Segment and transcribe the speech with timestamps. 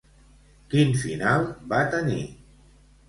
[0.71, 1.45] Quin final
[1.75, 2.19] va tenir?